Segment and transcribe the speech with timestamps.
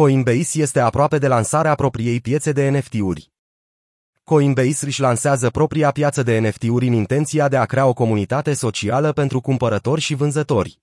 [0.00, 3.32] Coinbase este aproape de lansarea propriei piețe de NFT-uri.
[4.24, 9.12] Coinbase își lansează propria piață de NFT-uri în intenția de a crea o comunitate socială
[9.12, 10.80] pentru cumpărători și vânzători.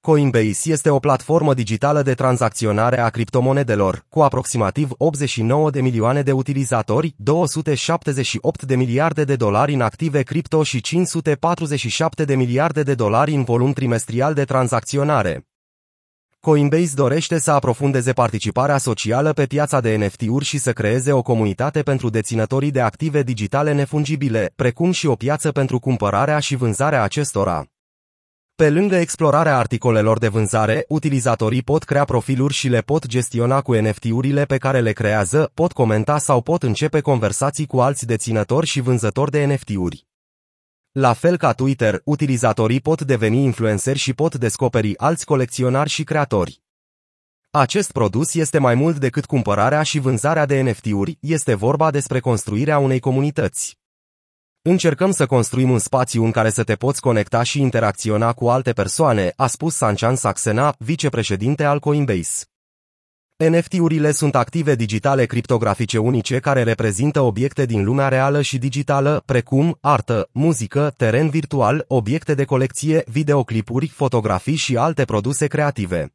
[0.00, 6.32] Coinbase este o platformă digitală de tranzacționare a criptomonedelor, cu aproximativ 89 de milioane de
[6.32, 13.34] utilizatori, 278 de miliarde de dolari în active cripto și 547 de miliarde de dolari
[13.34, 15.48] în volum trimestrial de tranzacționare.
[16.48, 21.82] Coinbase dorește să aprofundeze participarea socială pe piața de NFT-uri și să creeze o comunitate
[21.82, 27.64] pentru deținătorii de active digitale nefungibile, precum și o piață pentru cumpărarea și vânzarea acestora.
[28.54, 33.74] Pe lângă explorarea articolelor de vânzare, utilizatorii pot crea profiluri și le pot gestiona cu
[33.74, 38.80] NFT-urile pe care le creează, pot comenta sau pot începe conversații cu alți deținători și
[38.80, 40.07] vânzători de NFT-uri.
[41.00, 46.62] La fel ca Twitter, utilizatorii pot deveni influenceri și pot descoperi alți colecționari și creatori.
[47.50, 52.78] Acest produs este mai mult decât cumpărarea și vânzarea de NFT-uri, este vorba despre construirea
[52.78, 53.78] unei comunități.
[54.62, 58.72] Încercăm să construim un spațiu în care să te poți conecta și interacționa cu alte
[58.72, 62.44] persoane, a spus Sanchan Saxena, vicepreședinte al Coinbase.
[63.46, 69.78] NFT-urile sunt active digitale criptografice unice care reprezintă obiecte din lumea reală și digitală, precum
[69.80, 76.14] artă, muzică, teren virtual, obiecte de colecție, videoclipuri, fotografii și alte produse creative.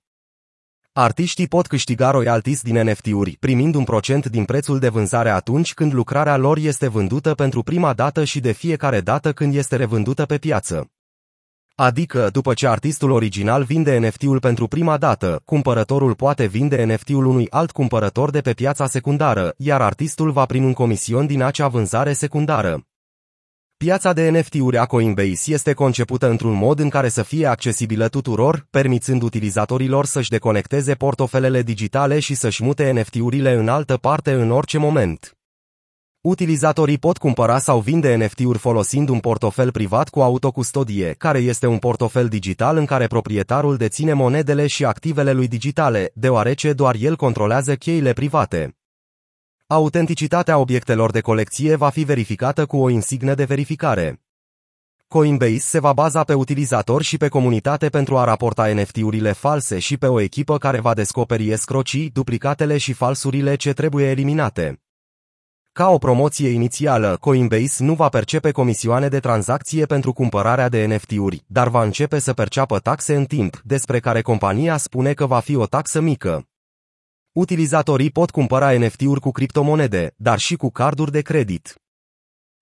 [0.93, 5.93] Artiștii pot câștiga royalties din NFT-uri, primind un procent din prețul de vânzare atunci când
[5.93, 10.37] lucrarea lor este vândută pentru prima dată și de fiecare dată când este revândută pe
[10.37, 10.92] piață.
[11.75, 17.47] Adică, după ce artistul original vinde NFT-ul pentru prima dată, cumpărătorul poate vinde NFT-ul unui
[17.49, 22.13] alt cumpărător de pe piața secundară, iar artistul va primi un comision din acea vânzare
[22.13, 22.85] secundară.
[23.77, 28.67] Piața de NFT-uri a Coinbase este concepută într-un mod în care să fie accesibilă tuturor,
[28.69, 34.77] permițând utilizatorilor să-și deconecteze portofelele digitale și să-și mute NFT-urile în altă parte în orice
[34.77, 35.37] moment.
[36.23, 41.77] Utilizatorii pot cumpăra sau vinde NFT-uri folosind un portofel privat cu autocustodie, care este un
[41.77, 47.75] portofel digital în care proprietarul deține monedele și activele lui digitale, deoarece doar el controlează
[47.75, 48.77] cheile private.
[49.67, 54.21] Autenticitatea obiectelor de colecție va fi verificată cu o insignă de verificare.
[55.07, 59.97] Coinbase se va baza pe utilizator și pe comunitate pentru a raporta NFT-urile false și
[59.97, 64.82] pe o echipă care va descoperi escrocii, duplicatele și falsurile ce trebuie eliminate.
[65.79, 71.43] Ca o promoție inițială, Coinbase nu va percepe comisioane de tranzacție pentru cumpărarea de NFT-uri,
[71.47, 75.55] dar va începe să perceapă taxe în timp, despre care compania spune că va fi
[75.55, 76.47] o taxă mică.
[77.31, 81.75] Utilizatorii pot cumpăra NFT-uri cu criptomonede, dar și cu carduri de credit.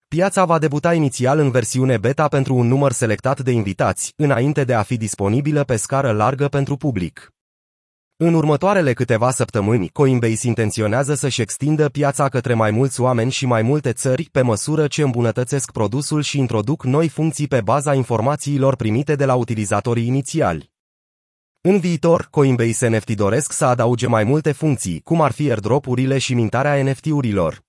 [0.08, 4.74] Piața va debuta inițial în versiune beta pentru un număr selectat de invitați, înainte de
[4.74, 7.32] a fi disponibilă pe scară largă pentru public.
[8.16, 13.62] În următoarele câteva săptămâni, Coinbase intenționează să-și extindă piața către mai mulți oameni și mai
[13.62, 19.14] multe țări, pe măsură ce îmbunătățesc produsul și introduc noi funcții pe baza informațiilor primite
[19.14, 20.70] de la utilizatorii inițiali.
[21.60, 26.34] În viitor, Coinbase NFT doresc să adauge mai multe funcții, cum ar fi airdrop-urile și
[26.34, 27.62] mintarea NFT-urilor.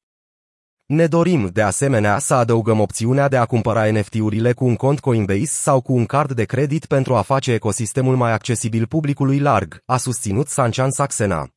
[0.94, 5.46] Ne dorim, de asemenea, să adăugăm opțiunea de a cumpăra NFT-urile cu un cont Coinbase
[5.46, 9.98] sau cu un card de credit pentru a face ecosistemul mai accesibil publicului larg, a
[9.98, 11.53] susținut Sanchan Saxena.